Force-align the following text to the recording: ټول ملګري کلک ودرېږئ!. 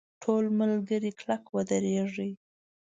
ټول 0.21 0.43
ملګري 0.59 1.11
کلک 1.19 1.43
ودرېږئ!. 1.55 2.31